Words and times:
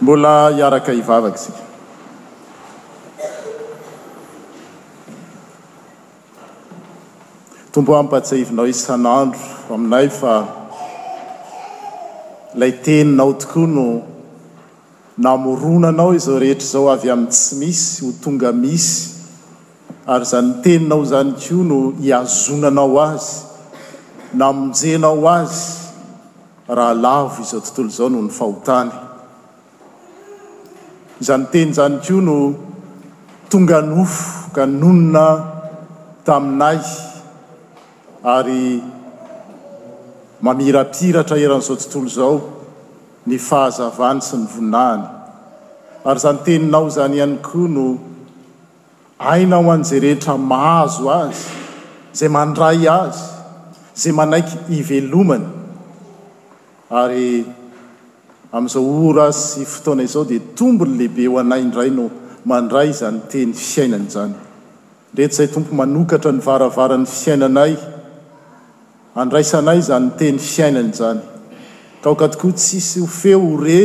mbola 0.00 0.50
hiaraka 0.56 0.92
ivavaka 0.92 1.36
zaky 1.38 1.62
tompo 7.72 7.94
hampatsaivinao 7.96 8.66
isan'andro 8.72 9.40
aminay 9.76 10.08
fa 10.18 10.32
lay 12.60 12.72
teninao 12.84 13.32
tokoa 13.40 13.66
no 13.76 13.86
namoronanao 15.24 16.12
izao 16.18 16.36
rehetra 16.44 16.66
zao 16.72 16.92
avy 16.92 17.08
amin'n 17.14 17.30
tsy 17.32 17.54
misy 17.62 18.04
ho 18.04 18.12
tonga 18.24 18.52
misy 18.52 18.92
ary 20.12 20.24
za 20.32 20.40
ny 20.44 20.52
teninao 20.64 21.00
zany 21.12 21.32
koa 21.42 21.64
no 21.70 21.78
hiazonanao 22.02 22.96
azy 23.08 23.32
namonjenao 24.40 25.24
azy 25.38 25.60
raha 26.76 26.94
lavo 27.04 27.40
izao 27.44 27.60
tontolo 27.64 27.88
zao 27.96 28.08
noho 28.12 28.22
ny 28.28 28.36
fahotany 28.38 28.96
zany 31.22 31.46
teny 31.50 31.72
zany 31.72 31.98
koa 32.06 32.20
no 32.20 32.38
tonga 33.48 33.80
nofo 33.82 34.50
ka 34.56 34.64
nonina 34.66 35.26
taminay 36.26 36.78
ary 38.34 38.64
mamirapiratra 40.44 41.36
eran'izao 41.44 41.76
tontolo 41.82 42.08
zao 42.18 42.34
ny 43.28 43.36
fahazavany 43.48 44.20
sy 44.28 44.36
ny 44.42 44.46
voninaany 44.54 45.04
ary 46.10 46.20
zany 46.24 46.38
teninao 46.46 46.84
zany 46.96 47.16
ihany 47.16 47.38
kioa 47.48 47.70
no 47.76 47.86
ainaho 49.32 49.72
an'za 49.76 49.98
rehetra 50.04 50.34
mahazo 50.52 51.04
azy 51.22 51.44
zay 52.18 52.28
mandray 52.38 52.84
azy 53.00 53.22
zay 54.02 54.12
manaiky 54.20 54.56
ivelomany 54.78 55.48
ary 57.00 57.30
amin'izao 58.56 58.84
orasy 59.06 59.64
fotoana 59.68 60.02
izao 60.06 60.24
dia 60.24 60.40
tombo 60.56 60.84
ny 60.84 60.94
lehibe 60.98 61.24
ho 61.30 61.34
anayndray 61.42 61.90
noo 61.98 62.10
mandray 62.50 62.90
zany 63.00 63.18
teny 63.32 63.52
fiainany 63.52 64.06
izany 64.10 64.32
ndret 65.12 65.36
zay 65.38 65.48
tompo 65.54 65.72
manokatra 65.80 66.30
nyvaravarany 66.32 67.06
fiainanay 67.18 67.74
andaisanay 69.20 69.80
zanynteny 69.88 70.38
fiainany 70.50 70.90
izany 70.96 71.20
taokatokoa 72.02 72.52
tsisy 72.62 72.96
ofeore 73.08 73.78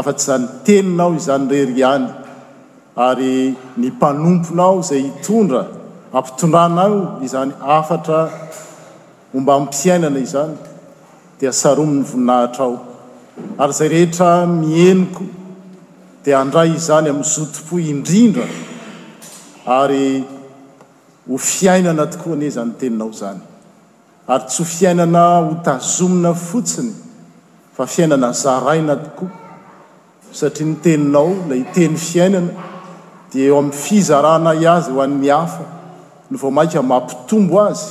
afatsy 0.00 0.26
zany 0.30 0.46
teninao 0.66 1.12
izany 1.20 1.46
rery 1.60 1.84
any 1.92 2.08
ary 3.08 3.32
ny 3.80 3.86
mpanomponao 3.96 4.76
izay 4.82 5.02
itondra 5.12 5.62
ampitondranao 6.18 6.96
izany 7.26 7.52
afatra 7.78 8.20
ombapiainana 9.36 10.20
izany 10.28 10.54
dia 11.40 11.52
saromi'ny 11.62 12.04
voninahitra 12.10 12.64
ao 12.68 12.74
ary 13.58 13.72
zay 13.72 13.88
rehetra 13.88 14.46
miheniko 14.46 15.24
dia 16.24 16.38
andray 16.40 16.70
i 16.76 16.78
zany 16.86 17.08
amin'ny 17.10 17.30
zotompo 17.34 17.78
indrindra 17.78 18.46
ary 19.66 20.24
ho 21.28 21.36
fiainana 21.50 22.04
tokoa 22.10 22.32
anezanny 22.36 22.72
teninao 22.80 23.12
zany 23.20 23.40
ary 24.32 24.44
tsy 24.48 24.62
ho 24.62 24.66
fiainana 24.76 25.22
ho 25.46 25.54
tazomina 25.66 26.32
fotsiny 26.46 26.92
fa 27.76 27.84
fiainana 27.94 28.28
ny 28.32 28.36
zaraina 28.42 28.94
tokoa 29.04 29.30
satria 30.38 30.66
ny 30.68 30.76
teninao 30.84 31.28
la 31.48 31.54
iteny 31.64 31.96
fiainana 32.08 32.52
dia 33.30 33.44
eo 33.48 33.58
amin'ny 33.60 33.78
fizarana 33.86 34.50
y 34.62 34.64
azy 34.76 34.90
ho 34.92 34.98
an'ny 35.06 35.28
hafa 35.28 35.64
no 36.30 36.36
vao 36.40 36.50
mainka 36.56 36.82
mampitombo 36.82 37.56
azy 37.68 37.90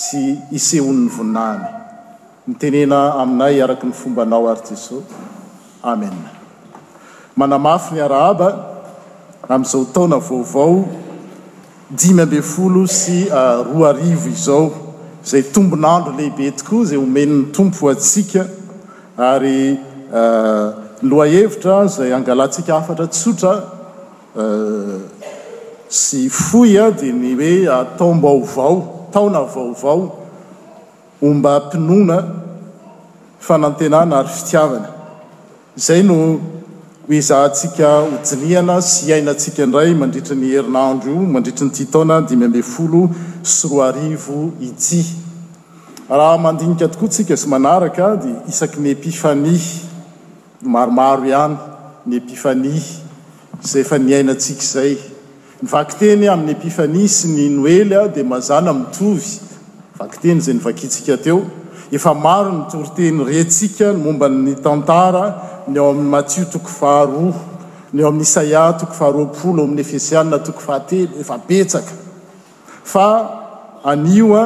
sy 0.00 0.20
isehon''ny 0.58 1.06
voinainy 1.16 1.87
ny 2.48 2.54
tenena 2.56 3.12
aminay 3.20 3.60
araky 3.62 3.84
ny 3.86 3.92
fomba 3.92 4.24
nao 4.24 4.46
ary 4.48 4.60
tysao 4.64 5.02
amen 5.84 6.14
manamafy 7.36 7.92
ny 7.94 8.00
arahaba 8.00 8.48
amin'izao 9.48 9.84
taona 9.92 10.16
vaovao 10.28 10.78
dimy 11.92 12.24
mbe 12.26 12.40
folo 12.52 12.86
sy 12.98 13.28
ah, 13.30 13.60
roa 13.68 13.90
arivo 13.92 14.32
izao 14.32 14.70
zay 15.30 15.42
tombonandro 15.52 16.14
lehibe 16.16 16.48
tokoa 16.56 16.82
izay 16.88 16.98
homenin'ny 16.98 17.50
tompo 17.56 17.90
atsika 17.92 18.46
ary 19.30 19.58
ah, 20.20 20.68
lohahevitra 21.02 21.84
zay 21.96 22.14
angalantsika 22.16 22.72
afatra 22.80 23.06
tsotra 23.12 23.54
ah, 24.40 25.00
sy 25.88 26.30
foya 26.32 26.88
dia 26.96 27.12
ny 27.12 27.34
hoe 27.42 27.58
ataombaovao 27.80 28.74
taona 29.12 29.44
vaovao 29.54 30.00
omba 31.22 31.60
mpinona 31.66 32.16
fanantenana 33.40 34.18
ary 34.18 34.28
fitiavana 34.28 34.88
zay 35.76 36.02
no 36.02 36.16
hoizahantsika 37.08 37.88
hojinihana 38.10 38.76
sy 38.82 39.08
iainansika 39.10 39.62
indray 39.66 39.94
mandritry 40.02 40.36
ny 40.36 40.46
herinandro 40.54 41.08
io 41.12 41.26
mandritry 41.34 41.66
ny 41.66 41.72
titona 41.78 42.20
dimyamb 42.28 42.56
folo 42.62 43.02
syroa 43.54 43.88
arivo 43.88 44.38
iji 44.68 45.02
rahamandinika 46.20 46.88
tokoatsika 46.94 47.36
sy 47.36 47.46
manaraka 47.54 48.16
dia 48.22 48.40
isaky 48.50 48.78
ny 48.80 48.88
epifani 48.94 49.56
maromaro 50.74 51.24
ihany 51.26 51.56
ny 52.06 52.14
epifani 52.22 52.74
zay 53.70 53.82
efa 53.82 53.98
ny 53.98 54.14
ainatsika 54.18 54.62
izay 54.64 54.94
nyvaky 55.62 55.94
teny 56.00 56.28
amin'ny 56.32 56.52
epifani 56.58 57.08
sy 57.16 57.26
ny 57.34 57.48
noelya 57.58 58.08
dia 58.14 58.24
mazana 58.24 58.70
amiytovy 58.70 59.47
fak 59.98 60.18
teny 60.22 60.40
zay 60.40 60.54
ny 60.54 60.60
vakitsika 60.62 61.16
teo 61.18 61.40
efa 61.92 62.10
maro 62.14 62.50
nytoriteny 62.58 63.24
retsika 63.26 63.86
ny 63.92 63.98
mombany 64.04 64.52
tantara 64.64 65.24
ny 65.68 65.74
eo 65.80 65.88
amin'ny 65.90 66.10
matio 66.10 66.44
toko 66.52 66.70
faharoa 66.80 67.32
ny 67.92 67.98
eo 68.00 68.08
amin'ny 68.10 68.22
isaya 68.30 68.62
toko 68.80 68.92
faharoapolo 68.98 69.60
eoamin'ny 69.62 69.82
efesiaia 69.84 70.38
toko 70.46 70.60
fahatelo 70.66 71.14
efa 71.22 71.36
petsaka 71.48 71.92
fa 72.92 73.06
anio 73.90 74.28
a 74.42 74.44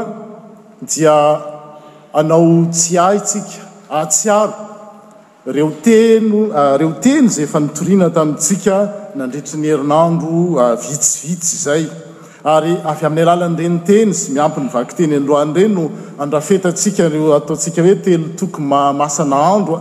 dia 0.91 1.17
anao 2.19 2.51
tsy 2.75 2.93
ahytsika 3.07 3.53
atsiaro 4.01 4.55
reo 5.55 5.69
teno 5.85 6.39
ah, 6.59 6.77
reo 6.81 6.93
teny 7.03 7.29
zay 7.35 7.45
efa 7.49 7.59
nitoriana 7.67 8.09
tamitsika 8.17 8.75
nandritry 9.19 9.59
ny 9.61 9.67
herinandro 9.75 10.33
ah, 10.63 10.75
vitsivitsy 10.85 11.57
zay 11.67 11.85
aryay 12.45 12.77
amin'ny 13.07 13.23
alalan'renteny 13.31 14.13
sy 14.17 14.33
miampi'nyvaky 14.35 14.97
teny 14.99 15.15
androanreny 15.21 15.75
no 15.77 15.83
andrafetasikareo 16.25 17.29
ataonsika 17.39 17.81
hoe 17.87 17.95
telotoko 18.07 18.59
masanaandoa 19.01 19.81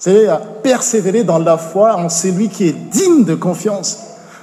zay 0.00 0.26
e 0.26 0.36
persévéré 0.62 1.24
dans 1.24 1.38
la 1.38 1.56
foi 1.56 1.96
en 1.96 2.08
selui 2.08 2.48
qui 2.48 2.64
et 2.66 2.72
digne 2.72 3.24
de 3.24 3.34
confiance 3.36 3.98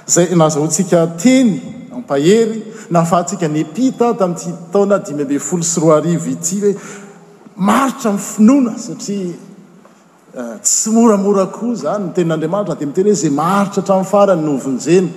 zay 0.06 0.34
nazaontsika 0.34 1.06
teny 1.18 1.50
ampahery 1.94 2.64
nahafahatsika 2.90 3.48
nypita 3.48 4.14
tamin''ity 4.14 4.52
taona 4.72 4.98
dimy 4.98 5.24
be 5.24 5.38
folo 5.38 5.62
sy 5.62 5.80
roa 5.80 5.98
arivo 6.00 6.30
ity 6.30 6.56
hoe 6.64 6.74
maritra 7.56 8.10
amiy 8.10 8.22
finoana 8.30 8.72
satria 8.78 9.36
eh, 10.38 10.56
tsy 10.62 10.88
moramora 10.96 11.46
koa 11.52 11.74
zany 11.84 12.02
n 12.08 12.12
tenin'andriamaritra 12.16 12.74
di 12.74 12.86
mi 12.86 12.92
teny 12.96 13.10
hoe 13.12 13.20
zay 13.22 13.30
maharitra 13.30 13.80
hatrami'ny 13.82 14.10
farany 14.12 14.44
novonjeny 14.48 15.08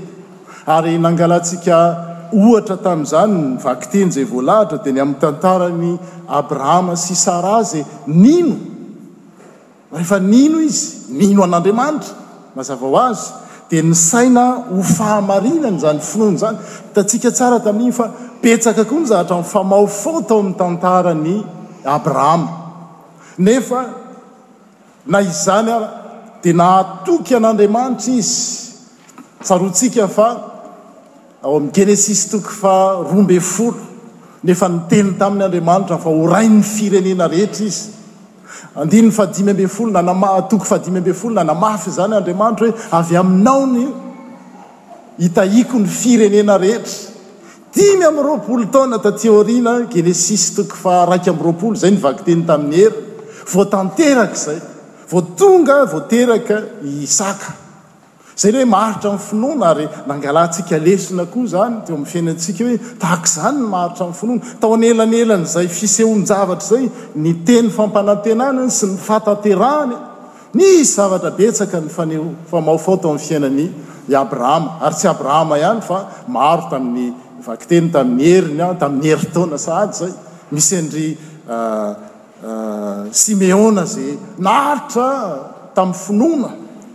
ary 0.67 0.97
nangalatsika 0.99 2.10
ohatra 2.31 2.77
tamin'izany 2.81 3.33
nyvakiteny 3.33 4.09
izay 4.09 4.25
voalahatra 4.31 4.77
dia 4.83 4.93
y 4.97 5.01
amin'ny 5.03 5.19
tantarany 5.19 5.91
abrahama 6.27 6.95
sy 6.95 7.15
sara 7.15 7.57
za 7.63 7.81
nino 8.07 8.55
rehefa 9.91 10.17
nino 10.19 10.57
izy 10.67 11.11
nino 11.19 11.43
an'andriamanitra 11.43 12.15
mazava 12.55 12.87
ho 12.87 12.95
azy 13.03 13.23
dia 13.69 13.83
ny 13.83 13.95
saina 13.95 14.45
ho 14.71 14.79
fahamarinany 14.95 15.77
zany 15.83 15.99
finoany 16.09 16.37
zany 16.37 16.57
tatsika 16.95 17.31
tsara 17.31 17.59
tamin'iny 17.59 17.91
fa 17.99 18.07
petsaka 18.41 18.85
koa 18.85 19.01
ny 19.03 19.07
zahatra 19.11 19.37
y 19.39 19.49
famao 19.53 19.87
foo 19.87 20.21
tao 20.21 20.39
amin'ny 20.39 20.57
tantarany 20.61 21.35
abrahama 21.97 22.49
nefa 23.37 23.81
na 25.07 25.19
izany 25.21 25.69
ar 25.77 25.83
dia 26.43 26.53
nahatoky 26.55 27.35
an'andriamanitra 27.35 28.15
izy 28.15 28.31
tsaroatsika 29.43 30.07
fa 30.07 30.31
ao 31.41 31.55
am' 31.57 31.71
genesis 31.73 32.27
toko 32.29 32.49
fa 32.49 33.01
roambe 33.11 33.39
folo 33.41 33.77
nefa 34.45 34.67
niteny 34.69 35.17
tamin'ny 35.17 35.43
andriamanitra 35.47 35.97
fa 35.97 36.09
horai 36.09 36.47
ny 36.49 36.61
firenena 36.61 37.25
rehetra 37.27 37.65
izy 37.65 37.81
andinn 38.77 39.09
fadimy 39.15 39.51
amb 39.55 39.69
fol 39.73 39.89
nanamatokofadiy 39.95 40.97
ab 40.99 41.09
folo 41.17 41.33
nanamafy 41.39 41.91
zany 41.95 42.15
andriamanitra 42.19 42.65
hoe 42.65 42.75
avy 42.99 43.15
aminaony 43.23 43.87
hitahiako 45.23 45.79
ny 45.81 45.87
firenena 45.97 46.57
rehetra 46.57 47.09
dimy 47.79 48.05
am' 48.11 48.21
roapolo 48.27 48.65
taona 48.77 48.97
tatiorina 49.07 49.73
genesis 49.95 50.51
toko 50.59 50.75
fa 50.83 51.05
raiky 51.09 51.29
amiroapolo 51.33 51.75
zay 51.83 51.91
nivaky 51.97 52.23
teny 52.29 52.45
tamin'ny 52.51 52.75
era 52.85 52.95
voatanteraka 53.53 54.33
izay 54.37 54.61
voatonga 55.11 55.75
voateraka 55.93 56.57
isaka 57.03 57.51
zay 58.37 58.51
leho 58.51 58.67
maharitra 58.67 59.11
a'yfinona 59.15 59.65
ary 59.71 59.87
nangalantsika 60.07 60.77
lesina 60.79 61.25
koa 61.25 61.47
zany 61.53 61.81
teo 61.85 61.95
am'y 61.95 62.05
fainantsikahoe 62.11 62.77
taak 62.99 63.27
zany 63.27 63.59
maharitra 63.73 64.07
finona 64.19 64.41
taonelanelanzay 64.61 65.67
fiseonjaatra 65.79 66.59
zay 66.69 66.85
ny 67.23 67.33
tenfampanatenany 67.47 68.69
sy 68.71 68.87
fataterany 69.07 69.95
misy 70.57 70.87
zavatrabetsaka 70.95 71.81
neamaofaoto 72.11 73.09
am'nfiainany 73.13 73.67
ham 74.11 74.65
ary 74.85 74.95
tsy 74.99 75.07
ham 75.33 75.51
hany 75.63 75.81
fa 75.89 75.99
aro 76.51 76.69
tamin'ny 76.71 77.13
tey 77.69 77.81
tamin'y 77.95 78.25
heiny 78.31 78.69
tam'y 78.81 79.09
eitoa 79.11 79.57
ay 79.75 79.87
misy 80.55 80.75
adrimeoa 80.79 83.65
ah, 83.75 83.79
ah, 83.81 83.85
za 83.85 84.01
ahaitra 84.39 85.05
tamin'ny 85.75 85.99
finona 86.05 86.49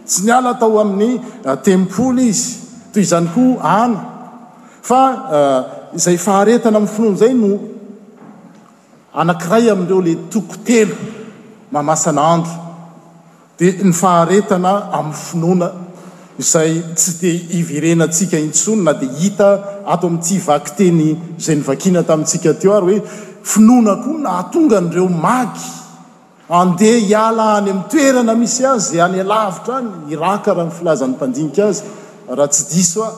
tsy 0.07 0.23
niala 0.27 0.51
atao 0.55 0.79
amin'ny 0.83 1.11
uh, 1.19 1.55
tempoly 1.69 2.29
izy 2.35 2.47
toy 2.93 3.03
izany 3.09 3.29
koa 3.35 3.71
ana 3.85 4.03
fa 4.89 5.01
uh, 5.39 5.61
izay 5.99 6.17
faharetana 6.27 6.77
amin'ny 6.81 6.95
finona 7.17 7.23
zay 7.31 7.35
no 7.43 7.53
anankiray 9.23 9.65
amin'ireo 9.75 10.01
la 10.07 10.15
toko 10.35 10.57
telo 10.69 10.97
mamasanaandro 11.75 12.55
dia 13.59 13.73
ny 13.89 13.95
faharetana 14.03 14.73
amin'ny 14.99 15.21
finoana 15.31 15.69
izay 16.43 16.71
tsy 16.99 17.11
de 17.23 17.33
ivirenantsika 17.59 18.37
intsony 18.49 18.83
na 18.87 18.93
dia 19.01 19.13
hita 19.21 19.49
ato 19.93 20.05
ami' 20.11 20.23
tsy 20.25 20.35
hivaky 20.39 20.71
teny 20.79 21.05
izay 21.39 21.57
nyvakiana 21.59 22.01
tamitsika 22.11 22.51
teo 22.61 22.73
ary 22.79 22.87
hoe 22.87 22.99
finona 23.53 23.93
koa 24.05 24.19
na 24.25 24.31
hatonga 24.39 24.77
anireo 24.81 25.09
maky 25.27 25.67
andeha 26.49 26.99
hiala 27.01 27.57
any 27.59 27.71
am'ntoerana 27.71 28.35
misy 28.39 28.65
azy 28.73 29.01
any 29.03 29.19
alavitra 29.23 29.77
any 29.83 29.91
irakarah 30.17 30.71
filazan'nympandiniaz 30.79 31.77
rahtsy 32.41 32.65
disoa 32.73 33.11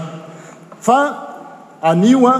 fa 0.86 0.98
anioa 1.90 2.34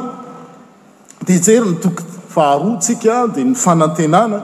tijery 1.28 1.66
ny 1.68 1.76
toko 1.82 2.02
faharoatsika 2.34 3.28
dia 3.34 3.44
ny 3.44 3.54
fanantenana 3.58 4.38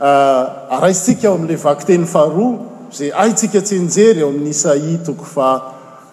ah, 0.00 0.44
araistsika 0.78 1.26
eo 1.30 1.34
ami'la 1.38 1.58
vakteny 1.58 2.06
faharoa 2.06 2.58
zay 2.94 3.10
aytsika 3.22 3.60
tsynjery 3.60 4.20
eo 4.22 4.28
amin'nisai 4.30 4.98
toko 5.06 5.24
fa 5.34 5.48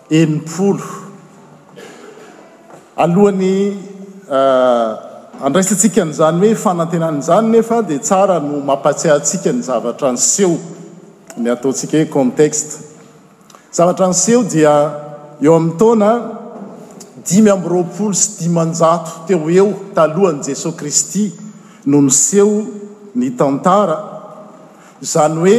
enimpol 0.10 0.80
alohan'ny 3.06 3.54
ah, 4.38 4.90
andraisatsika 5.48 6.06
n'izany 6.10 6.42
hoe 6.46 6.56
fanantenanazany 6.66 7.54
nefa 7.54 7.82
dia 7.82 8.00
tsara 8.08 8.40
no 8.40 8.60
mampatsihantsika 8.70 9.52
ny 9.54 9.62
zavatra 9.70 10.12
nseho 10.18 10.58
ny 11.38 11.52
ataosika 11.56 11.98
hoe 11.98 12.10
contexte 12.18 12.74
zavatra 13.78 14.10
nseho 14.14 14.42
dia 14.54 14.74
eo 15.44 15.56
amin'ny 15.56 15.76
taona 15.82 16.12
dimy 17.32 17.48
am' 17.50 17.64
roapolo 17.68 18.12
sy 18.14 18.30
dimanjato 18.44 19.24
teo 19.28 19.48
eo 19.50 19.70
talohan' 19.96 20.44
jesosy 20.44 20.76
kristy 20.80 21.24
no 21.90 21.98
miseho 22.06 22.56
ny 23.16 23.30
tantara 23.40 23.96
zany 25.00 25.36
hoe 25.40 25.56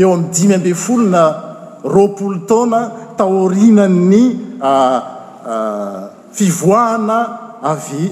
eo 0.00 0.12
amin'ny 0.12 0.30
dimy 0.34 0.54
amben 0.54 0.74
folona 0.74 1.24
roapolo 1.84 2.38
taona 2.48 2.80
tahorina'ny 3.16 4.22
fivoahana 6.36 7.18
avy 7.70 8.02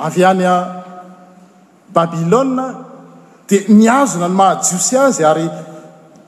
avy 0.07 0.23
anyababiloa 0.23 2.85
dia 3.49 3.59
niazona 3.81 4.27
ny 4.27 4.33
mahajiosy 4.41 4.95
azy 5.05 5.23
ary 5.31 5.47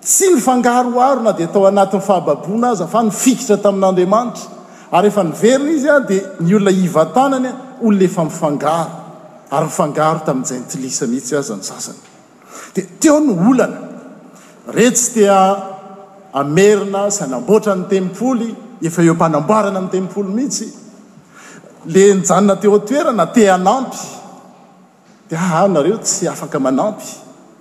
tsy 0.05 0.25
nyfangaro 0.35 0.91
harona 1.05 1.31
dia 1.37 1.45
atao 1.49 1.63
anatiny 1.71 2.01
fahababona 2.07 2.67
azy 2.73 2.83
afa 2.87 2.99
nyfikitra 3.07 3.57
tamin'andriamanitra 3.65 4.43
ary 4.97 5.07
ehfa 5.11 5.23
niverina 5.29 5.69
izy 5.77 5.89
a 5.89 5.99
dia 6.09 6.21
ny 6.45 6.51
olona 6.57 6.71
ivtanany 6.85 7.47
olonefa 7.85 8.23
mifanga 8.29 8.71
aryifanga 9.55 10.05
tamin'izay 10.27 10.59
ntlisa 10.65 11.03
mihitsy 11.11 11.33
azyny 11.41 11.59
asany 11.77 11.97
dia 12.73 12.85
teo 13.01 13.17
ny 13.27 13.33
olana 13.49 13.77
retsy 14.77 15.07
tea 15.15 15.39
amerina 16.41 17.01
sy 17.15 17.21
anamboatra 17.27 17.73
ny 17.79 17.85
tempoly 17.93 18.49
efa 18.81 19.01
eo 19.03 19.11
ampanamboarana 19.13 19.79
n 19.79 19.89
tempolo 19.91 20.29
mihitsy 20.35 20.65
le 21.85 22.01
nijanona 22.13 22.55
teo 22.61 22.75
atoerana 22.77 23.25
te 23.33 23.43
anampy 23.49 23.97
dea 25.29 25.37
aha 25.41 25.67
nareo 25.67 25.97
tsy 25.99 26.25
afaka 26.27 26.57
manampy 26.59 27.05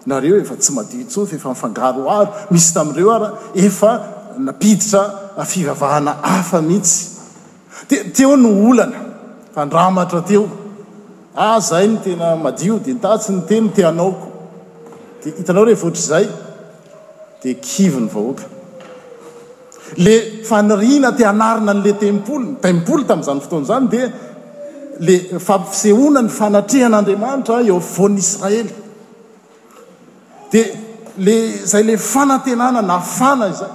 nareo 0.07 0.37
efa 0.43 0.55
tsy 0.57 0.71
madio 0.73 1.05
tsofy 1.11 1.37
efa 1.37 1.49
mifangaroaro 1.53 2.33
misy 2.51 2.71
tamin'ireo 2.75 3.13
ara 3.17 3.29
efa 3.55 3.91
napiditra 4.47 5.03
fivavahana 5.53 6.13
hafa 6.23 6.59
mihitsy 6.63 6.99
di 7.89 7.97
teo 8.17 8.37
no 8.37 8.49
olana 8.69 8.99
fandramatra 9.55 10.21
teo 10.27 10.49
ah 11.37 11.61
zay 11.61 11.87
no 11.89 12.01
tena 12.05 12.37
madio 12.37 12.79
di 12.79 12.93
ntatsy 12.95 13.33
ny 13.33 13.41
teny 13.49 13.69
te 13.75 13.83
hanaoko 13.83 14.25
dia 15.25 15.33
hitanao 15.39 15.65
rehefa 15.65 15.85
ohatraizay 15.87 16.27
dia 17.43 17.55
kivy 17.65 18.01
ny 18.05 18.09
vahoaka 18.15 18.45
le 19.97 20.43
fanirina 20.45 21.13
tianarina 21.13 21.73
n'la 21.75 21.93
tempol 21.99 22.47
tempoly 22.63 23.05
tamin'izany 23.07 23.41
fotoanazany 23.41 23.89
di 23.91 23.99
le 25.01 25.19
famsehona 25.39 26.21
ny 26.25 26.31
fanatrehan'andriamanitra 26.39 27.57
eo 27.69 27.79
voan'nyisraely 27.97 28.71
di 30.53 30.63
le 31.19 31.37
zay 31.67 31.83
le 31.83 31.97
fanantenana 31.97 32.81
nafana 32.83 33.51
zay 33.53 33.71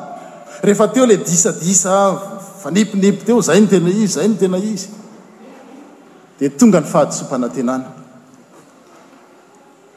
ehefa 0.63 0.87
teo 0.87 1.05
le 1.05 1.17
disadisa 1.17 2.15
fanipinipy 2.63 3.25
teo 3.25 3.41
zay 3.41 3.59
mtena 3.61 3.89
izy 3.89 4.07
zay 4.07 4.27
mtena 4.27 4.57
izy 4.57 4.87
di 6.39 6.49
tonga 6.55 6.79
ny 6.79 6.87
fahadsompananna 6.87 7.83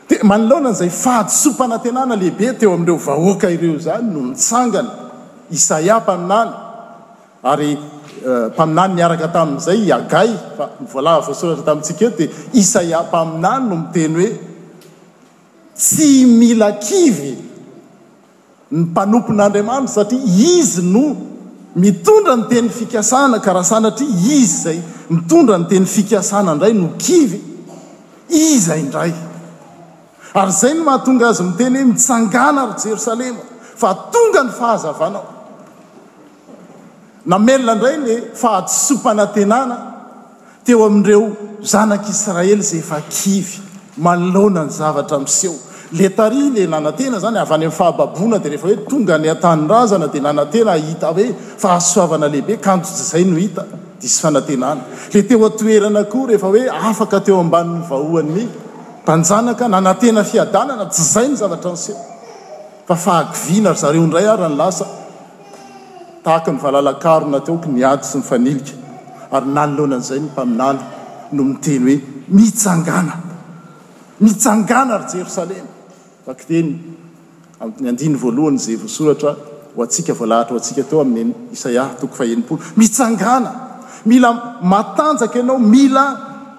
di 0.09 0.17
manolona 0.27 0.71
n'zay 0.75 0.91
fahadsompanantenana 0.91 2.17
lehibe 2.19 2.59
teo 2.59 2.75
amn'reo 2.75 2.97
vahoaka 2.99 3.51
ireo 3.55 3.79
zany 3.79 4.11
no 4.15 4.21
mitsangana 4.33 5.08
isaia 5.51 6.01
mpaminany 6.01 6.51
ary 7.43 7.73
eh, 7.73 8.47
mpaminany 8.55 8.95
miaraka 8.95 9.29
tamin'izay 9.29 9.93
agay 9.99 10.31
fa 10.57 10.67
yvola 10.85 11.15
voasoratra 11.27 11.65
tamintsika 11.69 12.05
eto 12.09 12.17
dia 12.21 12.29
isaia 12.61 12.99
mpaminany 13.09 13.69
no 13.69 13.77
miteny 13.77 14.15
hoe 14.23 14.33
tsy 15.81 16.11
mila 16.41 16.69
kivy 16.87 17.33
ny 18.73 18.81
mpanompon'andriamanitra 18.85 19.95
satria 19.95 20.21
izy 20.59 20.83
no 20.95 21.05
mitondra 21.83 22.37
no 22.37 22.45
teninny 22.51 22.71
fikasana 22.79 23.37
ka 23.45 23.53
raha 23.53 23.65
sana 23.73 23.89
atri 23.93 24.07
izy 24.07 24.63
zay 24.63 24.79
mitondra 25.11 25.59
no 25.59 25.65
tenyny 25.71 25.87
fikasana 25.87 26.51
indray 26.53 26.73
no 26.81 26.89
kivy 27.05 27.41
izaindray 28.29 29.13
ary 30.41 30.53
zay 30.61 30.73
no 30.77 30.83
mahatonga 30.89 31.27
azy 31.33 31.43
miteny 31.51 31.75
hoe 31.79 31.87
mitsangana 31.93 32.63
ry 32.71 32.79
jerosalema 32.85 33.43
fa 33.81 33.91
tonga 34.15 34.43
ny 34.47 34.51
fahazavanao 34.61 35.38
naea 37.29 37.59
indray 37.59 37.97
le 38.07 38.15
fahatsompanatenana 38.41 39.77
teo 40.67 40.81
amn'reo 40.91 41.27
zanak'israely 41.73 42.61
zay 42.71 42.83
iy 43.33 43.49
alnany 44.13 44.71
zavatraseho 44.79 45.57
le 45.99 46.07
i 46.07 46.09
le 46.57 46.63
nena 46.69 47.19
zanyay 47.25 47.43
am'haana 47.45 48.37
d 48.39 48.41
rehatngyzna 48.55 50.07
d 50.53 50.55
naehihoehanlehibeo 50.57 52.79
zay 53.11 53.25
noitn 53.25 54.65
le 55.15 55.19
eo 55.29 55.49
oenako 55.61 56.19
rehefa 56.31 56.49
oe 56.53 56.65
fak 57.01 57.13
teo 57.27 57.37
abannyhmn 57.41 58.31
naen 59.05 59.23
fannazay 60.31 61.27
n 61.29 61.31
zvtra 61.43 61.73
sehof 61.85 63.05
hana 63.13 63.71
zeoindray 63.83 64.27
ranlasa 64.43 64.87
anyalalakaona 66.35 67.41
teoko 67.43 67.67
nia 67.73 67.97
sy 68.03 68.19
nyfailia 68.19 68.75
ary 69.33 69.47
nallonan'izay 69.47 70.21
n 70.21 70.27
mpaminal 70.33 70.77
no 71.33 71.43
miteny 71.51 71.83
hoe 71.87 71.97
mitngna 72.37 73.15
mitanga 74.25 74.79
ry 75.01 75.05
jerosalema 75.13 75.71
atevalohnyzay 77.61 78.77
vsoratra 78.85 79.33
oatika 79.79 80.13
vlhatr 80.21 80.53
o 80.53 80.57
atka 80.61 80.83
teo 80.91 80.99
amin'ny 81.07 81.33
isaatohe 81.55 82.25
itng 82.33 83.49
mila 84.09 84.31
matanjaka 84.73 85.39
anao 85.43 85.59
mila 85.59 86.05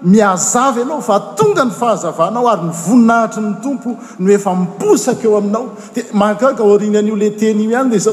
miazava 0.04 0.80
ianao 0.82 1.02
fa 1.02 1.20
tonga 1.38 1.64
ny 1.66 1.72
fahazavanao 1.80 2.46
ary 2.54 2.62
nyvoninahitry 2.72 3.42
ny 3.46 3.54
tompo 3.64 3.90
no 4.20 4.32
efa 4.38 4.52
miposak 4.56 5.24
eo 5.26 5.38
aminao 5.38 5.66
di 5.96 6.02
makaga 6.22 6.64
orinan'oleteniy 6.64 7.70
ihany 7.72 7.90
le 7.92 7.98
za 8.00 8.12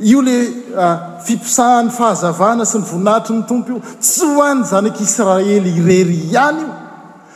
io 0.00 0.20
le 0.20 0.64
ah, 0.76 1.16
fiposahan'ny 1.24 1.90
fahazavana 1.94 2.64
sy 2.68 2.78
ny 2.80 2.84
voninahitry 2.84 3.36
ny 3.38 3.44
tompo 3.48 3.72
io 3.72 3.80
tsy 3.98 4.24
ho 4.26 4.42
any 4.44 4.62
zanak' 4.64 5.00
israely 5.00 5.72
irery 5.80 6.18
ihany 6.28 6.60
io 6.60 6.72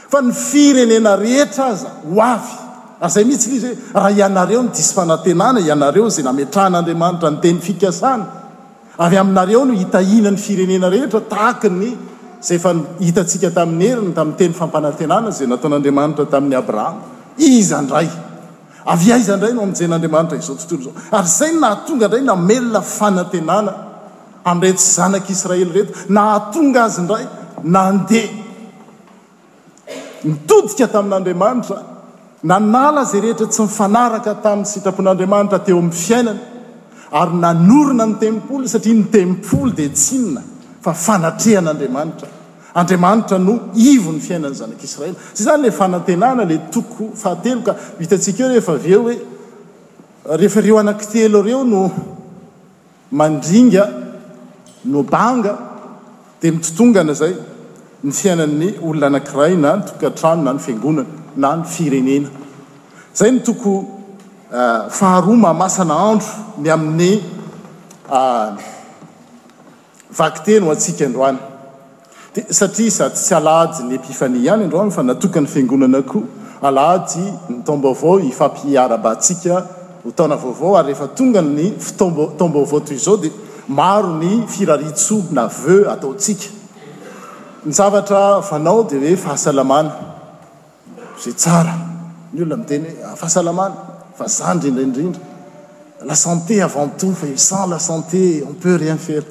fa 0.08 0.20
ny 0.20 0.32
firenena 0.32 1.14
rehetra 1.14 1.68
aza 1.72 1.88
ho 2.04 2.20
avy 2.20 2.52
ary 3.00 3.10
zay 3.16 3.24
mihitsy 3.24 3.48
n 3.48 3.54
izy 3.56 3.66
hoe 3.66 3.74
raha 3.96 4.10
ianareo 4.10 4.60
no 4.62 4.68
disymfanantenana 4.68 5.60
ianareo 5.60 6.08
zay 6.10 6.22
nametrahan'andriamanitra 6.24 7.30
nyteny 7.32 7.60
fikasany 7.64 8.24
ary 8.98 9.16
aminareo 9.16 9.64
no 9.64 9.72
hitaina 9.72 10.28
ny 10.30 10.36
firenena 10.36 10.88
rehetra 10.88 11.20
tahaki 11.24 11.70
ny 11.72 11.96
zay 12.44 12.58
fa 12.58 12.76
n 12.76 12.84
hitantsika 13.00 13.48
tamin'ny 13.56 13.88
herina 13.88 14.12
tamin'ny 14.12 14.36
teny 14.36 14.52
fampanantenana 14.52 15.32
zay 15.32 15.48
nataon'andriamanitra 15.48 16.28
tamin'ny 16.28 16.56
abrahama 16.60 17.32
iza 17.40 17.80
ndray 17.80 18.28
avy 18.92 19.12
aiza 19.12 19.34
ndray 19.36 19.52
no 19.54 19.60
amijay 19.66 19.88
n'andriamanitra 19.90 20.36
izao 20.38 20.56
tontolo 20.60 20.80
izao 20.80 20.96
ary 21.18 21.28
zay 21.38 21.50
n 21.54 21.58
nahatonga 21.64 22.06
indray 22.08 22.22
namelona 22.30 22.80
fanantenana 22.98 23.72
amin'retsy 24.50 24.86
zanak'israely 24.96 25.72
reto 25.78 25.92
nahatonga 26.16 26.80
azy 26.88 26.98
indray 27.02 27.24
nandeha 27.74 28.28
mitodika 30.28 30.86
tamin'andriamanitra 30.94 31.76
nanala 32.50 33.02
zay 33.10 33.20
rehetra 33.24 33.46
tsy 33.52 33.60
mifanaraka 33.66 34.32
tamin'ny 34.44 34.68
sitrapon'andriamanitra 34.72 35.58
teo 35.66 35.78
amin'ny 35.82 35.98
fiainany 36.06 36.40
ary 37.20 37.34
nanorina 37.44 38.04
ny 38.10 38.16
temply 38.24 38.64
satria 38.74 38.96
ny 39.00 39.04
tempoly 39.18 39.72
dia 39.78 39.90
tsinona 40.00 40.42
fa 40.84 40.92
fanatrehan'andriamanitra 41.06 42.28
andriamanitra 42.74 43.38
no 43.38 43.58
ivo 43.76 44.12
ny 44.14 44.20
fiainan'ny 44.22 44.54
zanak'israel 44.56 45.14
sy 45.34 45.42
zany 45.46 45.62
le 45.66 45.72
fanantenana 45.74 46.44
le 46.46 46.58
toko 46.72 47.08
fahatelo 47.14 47.62
ka 47.66 47.74
itatsika 48.00 48.44
eo 48.44 48.48
rehefa 48.50 48.72
aveo 48.72 49.02
hoe 49.02 49.18
rehefareo 50.36 50.78
anak 50.78 51.04
telo 51.12 51.42
reo 51.42 51.64
no 51.64 51.90
mandringa 53.10 53.86
no 54.84 55.02
banga 55.02 55.54
dia 56.42 56.52
mitotongana 56.52 57.14
zay 57.14 57.34
ny 58.02 58.12
fiainan'ny 58.12 58.68
olona 58.86 59.06
anankiray 59.12 59.56
na 59.56 59.76
nytokantrano 59.78 60.42
na 60.42 60.52
ny 60.52 60.60
fiangonana 60.64 61.06
na 61.36 61.48
ny 61.56 61.62
firenena 61.64 62.28
zay 63.14 63.30
ny 63.32 63.40
toko 63.42 63.74
ah, 64.54 64.86
faharoama 64.88 65.52
masana 65.62 65.94
andro 66.10 66.30
ny 66.62 66.68
amin'ny 66.76 67.12
ah, 68.10 68.54
vakteno 70.20 70.68
o 70.70 70.74
antsika 70.76 71.04
androany 71.10 71.49
sariaadysy 72.32 73.34
la 73.42 73.66
ny 73.88 73.94
epifani 73.94 74.46
hany 74.48 74.66
ndreo 74.66 74.82
ay 74.82 74.90
fa 74.90 75.02
natokan'ny 75.02 75.48
fingonana 75.48 76.02
koa 76.02 76.22
ala 76.62 77.06
ny 77.16 77.32
tombavao 77.64 78.20
ifampiarabatsika 78.20 79.64
hotaonavaovao 80.04 80.76
ary 80.78 80.88
rehfa 80.92 81.08
tonga 81.08 81.42
ny 81.42 81.72
tombavao 82.38 82.80
toy 82.80 82.96
zao 82.96 83.16
dia 83.16 83.30
maro 83.68 84.08
ny 84.22 84.46
fira 84.46 84.76
na 85.30 85.50
e 85.66 85.94
ehalehidrdrndr 85.94 86.36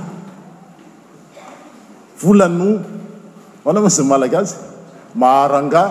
vola 2.21 2.47
no 2.57 2.69
aala 3.65 3.79
moa 3.85 3.93
za 3.97 4.03
malakazy 4.11 4.55
maharanga 5.23 5.83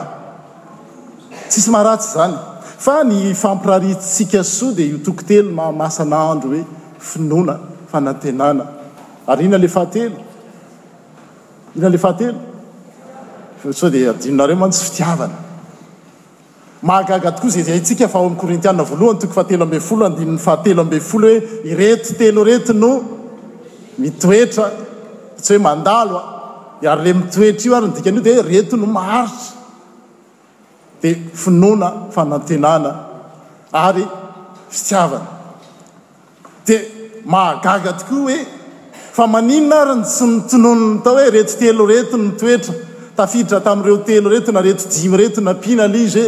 tsisy 1.51 1.69
maharatsy 1.75 2.09
zany 2.17 2.37
fa 2.85 2.95
ny 3.09 3.17
fampiraritsika 3.43 4.41
soa 4.57 4.75
dia 4.77 4.87
iotoky 4.93 5.25
telo 5.31 5.51
mahamasanaandro 5.59 6.49
hoe 6.55 6.63
finona 7.11 7.55
fanantenana 7.93 8.65
ary 9.31 9.43
ihina 9.45 9.59
le 9.65 9.69
fahatelo 9.77 10.19
ina 11.77 11.89
le 11.95 11.99
fahatelo 12.05 12.39
so 13.81 13.87
dia 13.95 14.11
adinonareo 14.15 14.57
man 14.63 14.71
tsy 14.75 14.83
fitiavana 14.89 15.39
mahagaga 16.87 17.31
tokoa 17.35 17.63
zay 17.67 17.81
tsika 17.81 18.09
faahh 18.09 18.37
hoe 21.11 21.33
reto 21.79 22.13
telo 22.19 22.45
reto 22.45 22.73
no 22.73 22.91
mitoetra 23.99 24.65
tsy 25.43 25.53
hoe 25.55 25.59
mandaloa 25.67 26.23
aryle 26.93 27.13
mitoetra 27.21 27.65
io 27.69 27.75
arynii 27.77 28.23
de 28.27 28.35
reto 28.51 28.77
no 28.77 28.87
hai 36.67 36.79
mahagaga 37.29 37.91
tokoa 38.01 38.31
he 38.33 38.39
fa 39.17 39.25
aninna 39.39 39.75
aryny 39.83 40.05
stononony 40.17 41.01
tao 41.05 41.15
hoe 41.19 41.31
retotelo 41.35 41.83
reto 41.93 42.17
no 42.17 42.25
mitoetra 42.31 42.73
tafiditra 43.17 43.59
tami'ireo 43.67 43.97
telo 44.07 44.29
reto 44.35 44.51
na 44.53 44.61
reto 44.61 44.83
dimy 44.93 45.17
reto 45.17 45.41
na 45.41 45.55
pinalize 45.55 46.27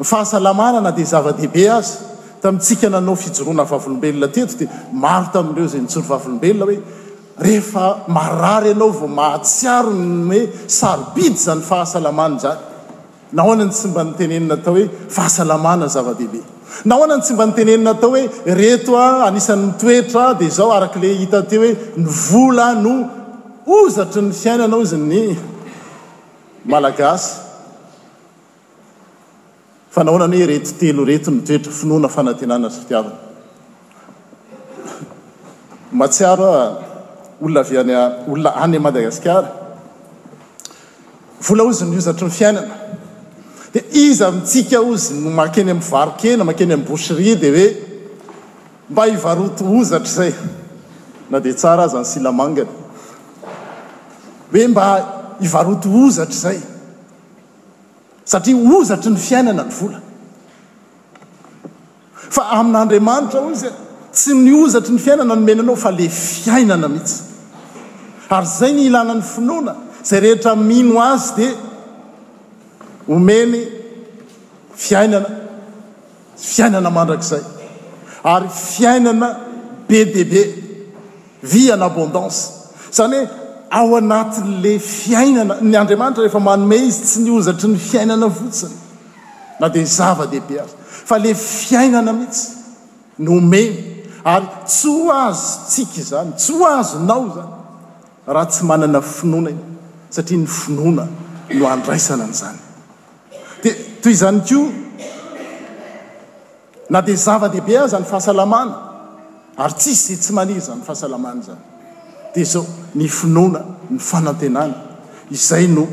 ny 0.00 0.04
fahasalamana 0.04 0.82
na 0.82 0.90
dia 0.90 1.04
zava-dehibe 1.06 1.68
azy 1.70 1.98
tamintsika 2.42 2.88
nanao 2.90 3.16
fijorona 3.16 3.64
vavolombelona 3.64 4.28
teto 4.32 4.56
dia 4.58 4.68
maro 4.92 5.28
tamin'ireo 5.32 5.68
zay 5.72 5.80
nijoro 5.80 6.04
vavolombelona 6.08 6.64
hoe 6.68 6.78
rehefa 7.44 7.84
marary 8.08 8.72
ianao 8.74 8.90
vao 8.98 9.08
mahatsiaronhoe 9.08 10.42
sarobidy 10.66 11.36
za 11.46 11.54
ny 11.54 11.62
fahasalamana 11.70 12.38
zany 12.38 12.58
nahonany 13.38 13.70
tsy 13.74 13.86
mba 13.88 14.04
nitenenina 14.04 14.56
tao 14.64 14.74
hoe 14.74 14.88
fahasalamana 15.16 15.86
zava-dehibe 15.86 16.40
nahoana 16.84 17.16
ny 17.16 17.22
tsy 17.22 17.34
mba 17.34 17.46
nitenenina 17.46 17.90
atao 17.90 18.10
hoe 18.10 18.28
reto 18.46 18.98
a 18.98 19.08
anisan'n'nytoetra 19.28 20.34
dia 20.38 20.50
zao 20.58 20.72
araka 20.76 20.98
la 21.00 21.14
hitate 21.20 21.54
hoe 21.56 21.70
ny 21.96 22.06
vola 22.26 22.68
no 22.82 22.94
ozatry 23.82 24.22
ny 24.26 24.34
fiaina 24.42 24.64
anao 24.68 24.82
izy 24.82 24.98
ny 25.06 25.18
malagasy 26.64 27.43
fa 29.94 30.02
nahonany 30.02 30.38
hoe 30.40 30.46
retotelo 30.52 31.02
reto 31.10 31.30
ny 31.34 31.40
toetry 31.46 31.72
finoana 31.80 32.08
fanantenana 32.16 32.68
sy 32.74 32.80
fitiavany 32.80 33.14
matsiaro 36.00 36.46
a 36.60 36.62
olona 37.44 37.62
vyany 37.70 37.92
olona 38.32 38.50
any 38.64 38.76
madagasikara 38.86 39.50
vola 41.46 41.62
ozy 41.70 41.84
ny 41.92 41.96
ozatry 42.02 42.26
ny 42.30 42.34
fiainana 42.38 42.74
di 43.74 43.80
izy 44.04 44.24
amitsika 44.30 44.78
ozyny 44.92 45.30
makeny 45.40 45.70
ami 45.74 45.84
varokena 45.92 46.42
makeny 46.50 46.72
ami 46.76 46.84
boserie 46.90 47.34
di 47.42 47.48
hoe 47.56 47.66
mba 48.90 49.02
ivaroto 49.14 49.62
ozatra 49.78 50.12
zay 50.16 50.32
na 51.30 51.36
di 51.44 51.50
tsara 51.60 51.82
aza 51.86 51.98
ny 52.02 52.06
silamangany 52.14 52.72
hoe 54.52 54.64
mba 54.72 54.84
ivarotoozatra 55.46 56.38
zay 56.44 56.58
satria 58.24 58.56
ozatry 58.56 59.10
ny 59.12 59.16
fiainana 59.20 59.62
ny 59.68 59.72
vola 59.78 60.00
fa 62.36 62.42
amin'n'andriamanitra 62.58 63.42
ho 63.44 63.50
izy 63.52 63.68
tsy 64.12 64.34
ny 64.40 64.54
ozatry 64.64 64.94
ny 64.96 65.02
fiainana 65.04 65.34
nomena 65.36 65.62
anao 65.66 65.76
fa 65.76 65.90
le 65.92 66.06
fiainana 66.08 66.88
mihitsy 66.88 67.22
ary 68.38 68.46
zay 68.56 68.72
ny 68.72 68.86
ilana 68.88 69.14
n'ny 69.14 69.28
finoana 69.34 69.74
izay 70.02 70.20
rehetra 70.24 70.56
mino 70.56 70.96
azy 71.02 71.28
dia 71.36 71.52
homeny 73.08 73.54
fiainana 74.86 75.36
fiainana 76.48 76.90
mandrakzay 76.90 77.42
ary 78.34 78.48
fiainana 78.48 79.28
be 79.88 80.00
bebe 80.14 80.42
vianyabondance 81.52 82.40
zany 82.96 83.18
hoe 83.26 83.43
ao 83.70 83.96
anatin' 83.96 84.60
le 84.60 84.78
fiainana 84.78 85.58
ny 85.60 85.76
andriamanitra 85.76 86.22
rehefa 86.24 86.40
manome 86.40 86.76
izy 86.76 87.02
tsy 87.04 87.20
niozatry 87.20 87.68
ny 87.68 87.78
fiainana 87.78 88.26
votsiny 88.38 88.74
na 89.60 89.68
dea 89.68 89.86
zava-dehibe 89.98 90.56
azy 90.64 90.76
fa 91.08 91.16
le 91.18 91.34
fiainana 91.34 92.12
mihitsy 92.12 92.42
nome 93.18 93.62
ary 94.24 94.46
tsy 94.66 94.88
ho 94.96 95.12
azo 95.12 95.58
tsika 95.68 96.02
zany 96.10 96.30
tsy 96.38 96.52
ho 96.58 96.64
azo 96.78 96.98
nao 97.00 97.24
zany 97.34 97.52
raha 98.32 98.46
tsy 98.46 98.62
manana 98.64 99.00
finoana 99.02 99.50
in 99.50 99.58
satria 100.08 100.38
ny 100.38 100.46
finoana 100.46 101.08
no 101.58 101.66
andraisana 101.74 102.24
n'izany 102.26 102.58
dia 103.62 103.72
toy 104.02 104.12
izany 104.12 104.40
ko 104.48 104.60
na 106.90 107.00
dea 107.00 107.16
zava-dehibe 107.16 107.78
aza 107.78 107.98
ny 108.00 108.04
fahasalamana 108.06 108.74
ary 109.56 109.74
tsize 109.74 110.16
tsy 110.20 110.32
manizany 110.32 110.80
fahasalamana 110.86 111.42
zany 111.42 111.64
dia 112.34 112.44
zao 112.44 112.66
ny 112.94 113.06
finoana 113.08 113.60
ny 113.90 113.98
fanantenana 113.98 114.74
izay 115.30 115.66
no 115.74 115.86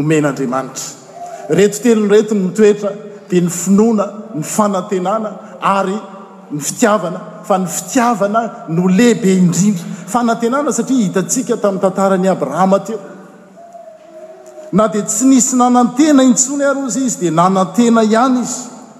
omen'andriamanitra 0.00 1.48
retotelon 1.58 2.08
reton 2.14 2.40
nytoetra 2.48 2.90
dia 3.30 3.40
ny 3.46 3.50
finoana 3.62 4.06
ny 4.34 4.42
fanantenana 4.54 5.30
ary 5.76 5.96
ny 6.50 6.60
fitiavana 6.68 7.20
fa 7.48 7.58
ny 7.58 7.66
fitiavana 7.76 8.42
no 8.76 8.88
lehibe 8.98 9.30
indrindra 9.38 9.84
fanantenana 10.14 10.74
satria 10.80 11.06
hitatsika 11.06 11.60
tamin'ny 11.62 11.82
tantara 11.86 12.18
ny 12.22 12.28
abrahama 12.36 12.78
teo 12.88 13.00
na 14.74 14.88
dia 14.88 15.04
tsy 15.14 15.24
nisy 15.30 15.52
nanan-tena 15.62 16.24
intsona 16.30 16.70
aroa 16.72 16.90
za 16.96 17.00
izy 17.06 17.20
dia 17.22 17.30
nanan-tena 17.40 18.02
ihany 18.10 18.40
izy 18.42 18.58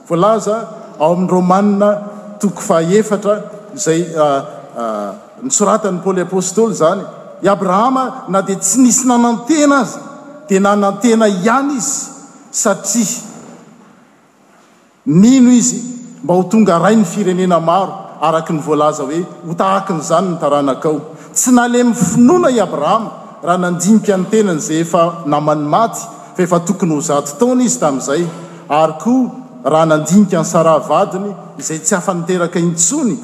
volaza 0.08 0.56
ao 1.00 1.12
amin'ny 1.16 1.30
romanina 1.36 1.90
toko 2.40 2.60
faefatra 2.70 3.34
izay 3.74 4.00
ah, 4.22 4.40
ah, 4.80 5.12
nisoratany 5.42 5.98
paoly 6.02 6.22
apostoly 6.22 6.74
zany 6.74 7.02
i 7.42 7.48
abrahama 7.50 8.24
na 8.28 8.40
dia 8.42 8.56
tsy 8.60 8.78
nisy 8.84 9.06
nanan-tena 9.08 9.80
azy 9.82 9.98
dia 10.48 10.60
nanantena 10.60 11.26
ihany 11.26 11.74
izy 11.80 11.94
satria 12.52 13.18
mino 15.04 15.50
izy 15.50 15.78
mba 16.22 16.34
ho 16.34 16.42
tonga 16.46 16.78
ray 16.78 16.94
ny 16.96 17.04
firenena 17.06 17.58
maro 17.60 17.92
araka 18.26 18.52
ny 18.54 18.60
voalaza 18.66 19.02
hoe 19.08 19.20
hotahaki 19.48 19.92
n'izany 19.96 20.26
nytaranakao 20.34 20.96
tsy 21.36 21.50
nale 21.56 21.82
mi 21.86 21.94
finoana 22.08 22.48
i 22.56 22.60
abrahama 22.66 23.10
raha 23.46 23.58
nandinika 23.64 24.14
ny 24.20 24.26
tenan' 24.30 24.62
zay 24.66 24.80
efa 24.86 25.02
namany 25.32 25.64
maty 25.74 26.00
fa 26.36 26.42
efa 26.46 26.58
tokony 26.66 26.94
ho 26.94 27.00
zato 27.08 27.30
tona 27.40 27.62
izy 27.68 27.78
tamin'izay 27.82 28.22
ary 28.80 28.94
koa 29.02 29.66
raha 29.72 29.86
nandinika 29.92 30.38
ny 30.42 30.46
saravadiny 30.54 31.30
izay 31.60 31.78
tsy 31.84 31.92
afa 31.98 32.12
niteraka 32.18 32.58
intsony 32.62 33.16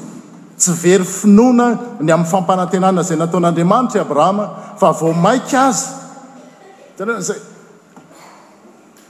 tsy 0.61 0.73
very 0.77 1.01
finoana 1.03 1.77
ny 2.05 2.11
amin'ny 2.13 2.29
fampanatenana 2.31 3.03
zay 3.03 3.15
nataon'andriamanitra 3.21 3.97
i 3.97 4.01
abrahama 4.05 4.45
fa 4.79 4.91
vo 4.99 5.11
mainka 5.13 5.61
aza 5.69 5.89
za 7.27 7.33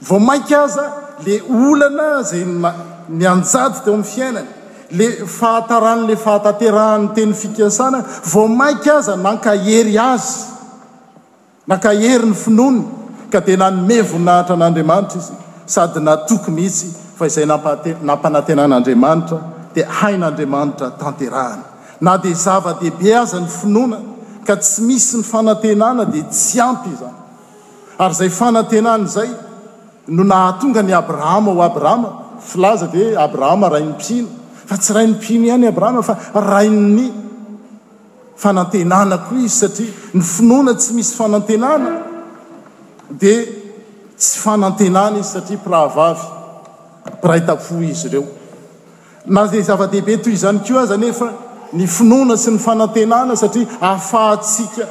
vo 0.08 0.18
mainka 0.20 0.58
aza 0.64 0.86
le 1.26 1.34
olana 1.68 2.06
zay 2.24 2.44
ny 2.48 2.52
anjaty 3.34 3.78
teo 3.84 3.94
amin'ny 3.94 4.08
fiainany 4.14 4.48
le 4.98 5.06
fahataran'le 5.36 6.14
fahataterahann'ny 6.24 7.08
tenin 7.18 7.34
fikasana 7.44 8.00
vo 8.34 8.44
mainka 8.48 8.92
aza 9.04 9.14
nankahery 9.28 9.96
aza 10.08 10.40
nankahery 11.68 12.26
ny 12.32 12.36
finony 12.44 12.82
ka 13.32 13.40
di 13.42 13.54
nanome 13.60 13.98
vonnahitra 14.14 14.54
an'andriamanitra 14.58 15.18
izy 15.24 15.36
sady 15.66 16.00
natoky 16.08 16.50
mihisy 16.60 16.88
fa 17.18 17.24
izay 17.26 17.46
pnampanantenan'andriamanitra 17.48 19.60
dia 19.74 19.88
hain'andriamanitra 19.88 20.92
tanterahany 21.00 21.64
na 22.02 22.18
di 22.18 22.34
zava-deibe 22.36 23.14
aza 23.16 23.40
ny 23.40 23.48
finoana 23.48 23.98
ka 24.46 24.56
tsy 24.56 24.82
misy 24.84 25.18
ny 25.18 25.24
fanantenana 25.24 26.04
dia 26.06 26.24
tsy 26.24 26.60
ampy 26.60 26.94
zany 26.98 27.16
ary 28.00 28.14
zay 28.14 28.30
fanantenana 28.30 29.06
zay 29.08 29.30
no 30.08 30.24
nahatonga 30.24 30.82
ny 30.84 30.92
abrahama 30.96 31.52
o 31.52 31.62
abrahama 31.62 32.10
filaza 32.40 32.88
di 32.88 33.14
abrahama 33.16 33.70
rain'ny 33.70 33.96
pino 33.98 34.28
fa 34.66 34.76
tsy 34.78 34.94
rain'ny 34.94 35.16
pino 35.20 35.46
ihany 35.46 35.68
abrahama 35.68 36.02
fa 36.02 36.18
rainny 36.42 37.14
fanantenana 38.36 39.18
koa 39.30 39.38
izy 39.38 39.58
satria 39.62 39.94
ny 40.14 40.22
finona 40.24 40.74
tsy 40.76 40.92
misy 40.98 41.14
fanantenana 41.16 41.92
dia 43.08 43.46
tsy 44.18 44.38
fanantenana 44.42 45.18
izy 45.20 45.32
satria 45.38 45.58
piravavy 45.58 46.28
piraytako 47.22 47.78
izy 47.86 48.08
ireo 48.10 48.40
na 49.26 49.46
de 49.48 49.62
zava-dehibe 49.62 50.18
toy 50.22 50.34
izany 50.34 50.60
ko 50.68 50.78
aza 50.80 50.98
nefa 50.98 51.30
ny 51.74 51.88
finoana 51.88 52.38
sy 52.38 52.52
ny 52.52 52.60
fanantenana 52.60 53.36
satri 53.36 53.68
ahafahatsika 53.80 54.84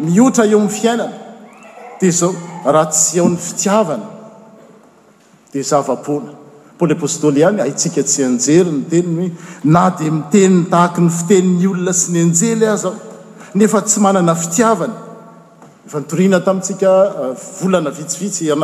mihotra 0.00 0.46
eo 0.46 0.58
min'ny 0.58 0.72
fiainana 0.72 1.10
di 2.00 2.10
zao 2.10 2.32
raha 2.64 2.86
tsy 2.90 3.18
aon'ny 3.20 3.36
fitiavana 3.36 4.06
dia 5.52 5.62
zavapona 5.62 6.32
poly 6.78 6.94
apôstôly 6.96 7.44
hany 7.44 7.60
aitsika 7.60 8.02
tsy 8.02 8.22
anjery 8.24 8.70
ny 8.72 8.84
teniny 8.90 9.28
hoe 9.28 9.60
na 9.72 9.90
dia 9.98 10.10
miteniny 10.12 10.66
tahaky 10.70 11.00
ny 11.00 11.10
fitenin'ny 11.18 11.66
olona 11.68 11.92
sy 11.92 12.10
ny 12.12 12.20
anjely 12.24 12.66
az 12.66 12.84
ao 12.84 12.94
nefa 13.54 13.80
tsy 13.86 13.98
manana 14.00 14.34
fitiavana 14.34 14.94
efantorina 15.86 16.40
tamintsika 16.40 16.90
eh, 17.04 17.36
volana 17.60 17.90
vitsivitsy 17.90 18.48
eh, 18.48 18.54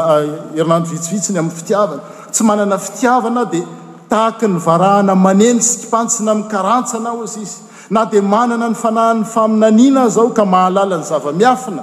erinanro 0.60 0.90
vitsivitsiny 0.90 1.38
amin'ny 1.38 1.54
fitiavana 1.56 2.02
tsy 2.32 2.42
manana 2.44 2.78
fitiavana 2.78 3.44
di 3.44 3.60
taha 4.08 4.48
ny 4.48 4.58
hana 4.60 5.12
aneny 5.30 5.60
skinina 5.70 6.34
minkaananao 6.40 7.20
izy 7.24 7.42
izy 7.46 7.58
na 7.90 8.00
di 8.04 8.20
manana 8.20 8.68
ny 8.68 8.74
fanahan'ny 8.82 9.24
faminaina 9.34 10.08
zao 10.08 10.28
ka 10.36 10.44
mahalala 10.44 10.96
ny 10.98 11.02
zava-miaina 11.10 11.82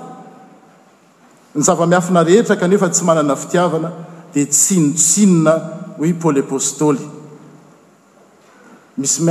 n 1.56 1.62
z-iafina 1.66 2.22
rehetra 2.24 2.56
kaefa 2.56 2.90
tsy 2.90 3.04
manana 3.06 3.36
fitiavana 3.36 3.92
dia 4.34 4.46
tsinotsinna 4.46 5.52
ho 6.00 6.04
paolytyisy 6.22 6.98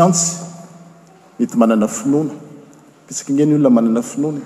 anty 0.06 0.18
metymananafinona 1.38 2.34
ey 3.10 3.46
lona 3.52 3.70
mananafinonafa 3.76 4.38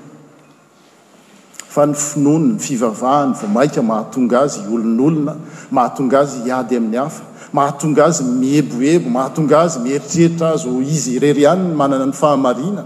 ny 1.88 1.94
finony 1.94 2.46
ny 2.54 2.58
fivavhany 2.66 3.32
a 3.36 3.38
aa 3.38 3.82
mahatonga 3.88 4.36
azy 4.44 4.60
olon'olona 4.74 5.32
mahatonga 5.76 6.16
azy 6.22 6.50
ady 6.58 6.74
amin'ny 6.76 6.98
hafa 7.04 7.22
mahatonga 7.52 8.04
azy 8.06 8.22
miheboebo 8.24 9.10
mahatonga 9.10 9.58
azy 9.60 9.78
mieritreritra 9.84 10.46
azy 10.56 10.68
izy 10.94 11.10
irerianny 11.16 11.72
manana 11.80 12.04
ny 12.06 12.12
fahaanaa 12.12 12.84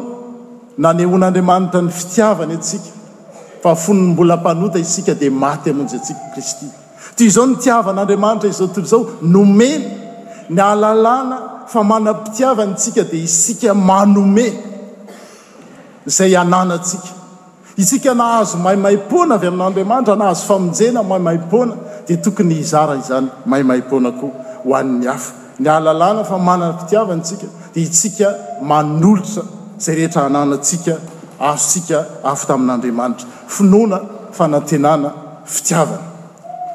nanyhoan'andriamanitra 0.78 1.82
ny 1.82 1.90
fitiavany 1.92 2.54
atsika 2.56 2.90
fa 3.64 3.76
fonny 3.76 4.14
mbolampanota 4.14 4.80
isika 4.80 5.14
dia 5.20 5.32
maty 5.32 5.70
amonjy 5.72 5.96
antsika 6.00 6.20
kristi 6.34 6.66
to 7.18 7.24
izao 7.28 7.46
ny 7.50 7.56
tiavan'andriamanitra 7.64 8.50
izao 8.50 8.68
tolo 8.76 8.88
zao 8.94 9.02
nome 9.22 9.72
ny 10.50 10.62
alalàna 10.72 11.38
fa 11.74 11.84
manapitiavany 11.90 12.74
sika 12.78 13.04
dia 13.12 13.24
isika 13.24 13.74
manome 13.74 14.46
zay 16.16 16.34
ananatsika 16.38 17.10
isika 17.78 18.14
nahazo 18.20 18.58
mahiymaympoana 18.66 19.34
avy 19.38 19.48
amin'andriamanitra 19.52 20.16
nahazo 20.22 20.44
famojena 20.54 21.04
mahimaympoana 21.10 21.74
dia 22.08 22.18
tokony 22.24 22.56
izara 22.66 22.96
izany 23.04 23.28
mahaymaympoana 23.50 24.12
koa 24.20 24.32
hoanny 24.68 25.08
afa 25.16 25.32
ny 25.62 25.68
ahlalàna 25.76 26.22
fa 26.30 26.38
manapitiavany 26.48 27.22
tsika 27.26 27.46
dia 27.74 27.84
isika 27.90 28.28
manolotra 28.72 29.42
zay 29.80 29.96
rehetra 29.96 30.24
hananaantsika 30.24 30.96
azotsika 31.52 31.98
afy 32.32 32.46
tamin'andriamanitra 32.50 33.26
finoana 33.56 33.98
fanantenana 34.38 35.10
fitiavana 35.54 36.06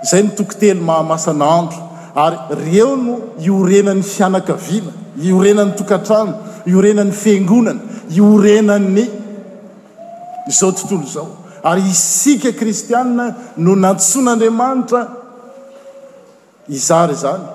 izay 0.05 0.23
no 0.27 0.31
tokotelo 0.41 0.83
mahamasanaandro 0.91 1.79
ary 2.25 2.39
reo 2.65 2.91
no 3.07 3.15
iorenan'ny 3.49 4.05
hianakavina 4.17 4.93
iorenan'ny 5.29 5.75
tokatrana 5.81 6.35
iorenan'ny 6.73 7.15
fingonana 7.23 7.81
iorenany 8.21 9.03
izao 10.53 10.71
tontolo 10.79 11.03
izao 11.11 11.27
ary 11.69 11.83
isika 11.95 12.51
kristianna 12.61 13.25
no 13.65 13.73
natsoan'andriamanitra 13.85 15.01
izary 16.79 17.17
zany 17.25 17.47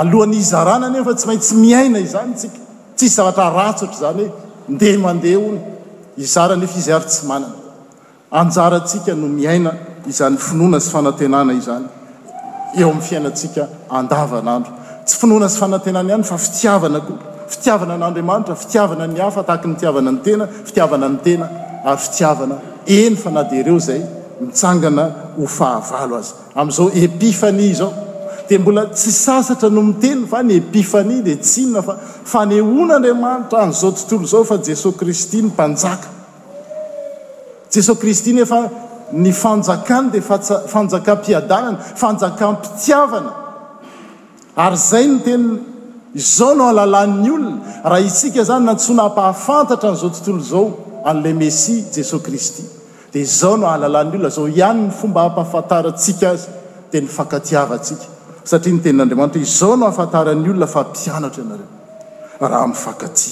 alohan'ny 0.00 0.38
izarana 0.46 0.84
any 0.90 0.98
e 1.02 1.06
fa 1.08 1.14
tsy 1.18 1.26
mainsy 1.30 1.54
miaina 1.62 1.98
izany 2.08 2.32
tsika 2.40 2.58
tsisy 2.96 3.14
zavatra 3.18 3.46
ratstra 3.60 3.88
zany 4.04 4.24
he 4.28 4.46
ndea 4.68 4.98
mandeha 4.98 5.38
ony 5.40 5.58
izara 6.16 6.56
nefa 6.56 6.76
izy 6.78 6.92
ary 6.92 7.04
tsy 7.04 7.26
manana 7.26 7.54
anjarantsika 8.30 9.14
no 9.16 9.26
niaina 9.28 9.72
izany 10.08 10.36
finoana 10.36 10.80
sy 10.80 10.90
fanantenana 10.92 11.52
izany 11.56 11.86
eo 12.76 12.88
amin'ny 12.90 13.02
fiainantsika 13.08 13.64
andavanandro 13.88 14.72
tsy 15.04 15.14
finoana 15.20 15.48
sy 15.48 15.58
fanantenana 15.60 16.08
ihany 16.10 16.22
fa 16.24 16.36
fitiavana 16.38 17.00
koa 17.00 17.16
fitiavana 17.48 17.94
n'andriamanitra 17.96 18.54
fitiavana 18.54 19.06
ny 19.06 19.20
afa 19.26 19.42
taky 19.42 19.68
ny 19.68 19.74
fitiavana 19.74 20.12
ny 20.16 20.20
tena 20.28 20.46
fitiavana 20.64 21.08
ny 21.08 21.18
tena 21.24 21.46
ary 21.84 21.98
fitiavana 22.06 22.56
eny 22.86 23.16
fa 23.16 23.30
na 23.30 23.42
deireo 23.44 23.78
zay 23.88 24.00
mitsangana 24.40 25.04
hofahavalo 25.38 26.14
azy 26.22 26.32
amin'izao 26.60 26.88
epifani 27.04 27.64
izao 27.72 27.92
mbolano 28.56 29.92
tenedehna 29.98 31.02
ndriamaitraazao 32.98 33.92
tntooaesim 33.92 35.46
dynjkiiavna 35.58 36.02
ay 44.68 44.74
zay 44.90 45.06
no 45.06 45.18
ten 45.28 45.58
izao 46.14 46.54
no 46.54 46.68
alaln'nyolona 46.68 47.58
rah 47.84 48.02
iska 48.06 48.42
zany 48.48 48.64
natona 48.66 49.08
pahafantatra 49.18 49.90
n'zao 49.92 50.10
tontolo 50.10 50.42
zao 50.52 50.64
an'la 51.10 51.32
mesi 51.40 51.84
jesos 51.94 52.22
kristy 52.22 52.62
dia 53.12 53.24
zao 53.24 53.56
no 53.56 53.66
an'y 53.70 54.16
olnazao 54.18 54.48
hanny 54.58 54.90
fomba 54.98 55.20
ampahafatarasika 55.26 56.30
azy 56.30 56.46
di 56.92 57.00
nyivsika 57.00 58.17
satria 58.52 58.72
ny 58.76 58.80
tenin'andriamanitra 58.84 59.38
hoe 59.40 59.46
izao 59.48 59.74
no 59.80 59.86
afantaran'ny 59.92 60.48
olona 60.52 60.66
fa 60.74 60.82
mpianatra 60.90 61.40
ianareo 61.44 61.72
raha 62.50 62.66
mifakati 62.72 63.30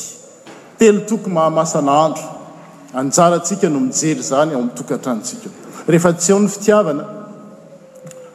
telo 0.79 1.01
toko 1.09 1.29
mahamasanaandro 1.37 2.25
anjaratsika 3.01 3.67
no 3.73 3.79
mijery 3.89 4.23
zany 4.31 4.51
ao 4.55 4.61
amitokatrantsikao 4.63 5.53
rehefa 5.89 6.13
tsy 6.19 6.31
ao 6.33 6.41
ny 6.41 6.49
fitiavana 6.55 7.05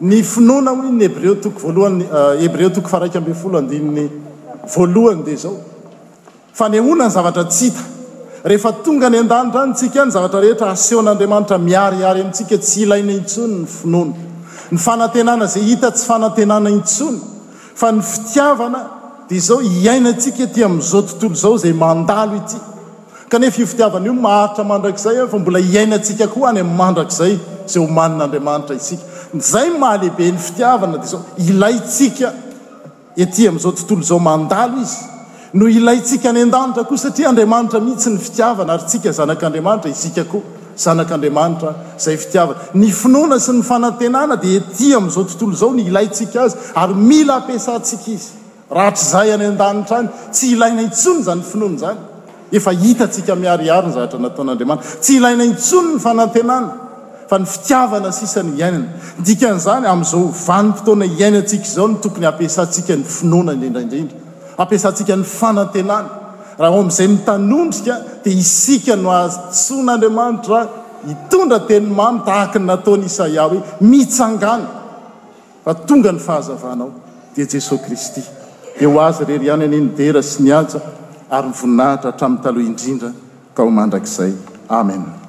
ny 0.00 0.22
finona 0.22 0.70
ho 0.70 0.76
ny 0.92 1.02
hebreo 1.07 1.35
toko 1.40 1.59
voaohanyhebreo 1.62 2.68
eh, 2.68 2.74
tok 2.74 2.88
faaabfolo 2.88 3.59
adiny 3.59 4.11
oynyz 4.74 5.26
hihtnga 5.26 5.46
y 8.48 8.50
ara 9.31 9.38
an 9.62 9.70
sik 9.74 9.94
zaarehetraaehon'adatramiaiay 10.12 12.22
asika 12.31 12.57
tsy 12.59 12.81
iaiisonyny 12.83 14.14
ioa 14.74 14.94
ny 15.00 15.07
nzay 15.40 15.66
it 15.72 15.85
tsy 15.94 16.12
n 16.59 16.62
tsony 16.83 17.18
fa 17.76 17.90
ny 17.92 18.00
fiiaan 18.00 18.74
da 19.29 19.37
zao 19.40 19.59
iaia 19.61 20.14
sika 20.18 20.42
i'zaotnto 20.57 21.29
zaozayei 21.42 21.79
oahair 21.88 22.37
aakzaymbolaiaoay 24.26 25.92
aakzayn'aatr 26.87 28.33
ayahaehie 28.38 30.31
ny 30.31 30.38
fiiana 30.46 30.87
dzao 31.07 31.20
ilaysika 31.48 32.29
etỳ 33.16 33.46
amin'izao 33.48 33.72
tontolo 33.72 34.00
izao 34.05 34.18
mandalo 34.18 34.81
izy 34.83 34.98
no 35.52 35.66
ilayntsika 35.68 36.29
any 36.31 36.40
an-danitra 36.42 36.85
koa 36.88 36.98
satria 37.00 37.29
andriamanitra 37.31 37.81
mihitsy 37.87 38.11
ny 38.12 38.18
fitiavana 38.26 38.72
ary 38.74 38.85
tsika 38.90 39.11
zanak'andriamanitra 39.18 39.88
izikako 39.90 40.40
zanak'andriamanitra 40.85 41.70
izay 42.00 42.16
fitiavana 42.24 42.59
ny 42.81 42.88
finoana 43.00 43.38
sy 43.40 43.52
ny 43.57 43.62
fanantenana 43.72 44.37
dia 44.42 44.61
etỳ 44.61 44.90
amin'izao 44.98 45.24
tontolo 45.31 45.52
izao 45.59 45.72
no 45.72 45.83
ilaytsika 45.87 46.42
azy 46.44 46.57
ary 46.83 46.94
mila 47.11 47.37
ampisantsika 47.40 48.09
izy 48.18 48.29
ratr'izay 48.79 49.33
any 49.37 49.46
an-danitra 49.55 50.02
any 50.02 50.09
tsy 50.35 50.44
ilaina 50.57 50.83
intsony 50.88 51.22
zany 51.31 51.44
finoana 51.52 51.79
zany 51.85 52.00
efa 52.52 52.70
hita 52.83 53.07
tsika 53.09 53.35
miarihary 53.42 53.87
ny 53.88 53.94
zahatra 53.96 54.20
nataon'andriamanitra 54.26 55.00
tsy 55.00 55.12
ilaina 55.22 55.44
intsony 55.44 55.88
ny 55.96 56.02
fanantenana 56.07 56.85
fa 57.29 57.39
ny 57.39 57.45
fitiavana 57.47 58.12
sisany 58.19 58.53
iainina 58.61 58.89
dikan'izany 59.29 59.85
amin'izao 59.93 60.25
vanypotoana 60.49 61.07
iainantsika 61.21 61.67
izao 61.71 61.87
no 61.91 61.97
tokony 62.05 62.27
ampiasantsika 62.31 62.93
ny 63.01 63.05
finoana 63.17 63.53
indrindraindrindra 63.57 64.17
ampiasantsika 64.62 65.15
ny 65.21 65.25
fanantenana 65.39 66.11
raha 66.61 66.73
ho 66.75 66.79
amin'izay 66.85 67.09
mitanondrika 67.15 67.95
dia 68.25 68.37
isika 68.45 68.95
no 69.05 69.11
azy 69.23 69.39
tsoan'andriamanitra 69.59 70.59
ah 70.62 70.69
hitondra 71.11 71.59
teny 71.69 71.87
mamy 72.01 72.19
tahaka 72.29 72.59
ny 72.61 72.67
nataony 72.73 73.05
isaya 73.11 73.43
hoe 73.51 73.59
mitsangana 73.91 74.67
fa 75.65 75.73
tonga 75.89 76.11
ny 76.17 76.21
fahazavanao 76.27 76.91
dia 77.35 77.47
jesosy 77.53 77.79
kristy 77.87 78.23
dia 78.79 78.89
ho 78.89 78.97
azy 79.09 79.23
rery 79.29 79.47
iany 79.51 79.65
aneny 79.69 79.87
dera 79.99 80.23
sy 80.31 80.39
niaja 80.47 80.79
ary 81.37 81.49
nyvoninahitra 81.53 82.09
hatramin'ny 82.12 82.43
taloha 82.53 82.67
indrindra 82.73 83.11
tao 83.57 83.67
mandrakizay 83.79 84.33
amen 84.81 85.26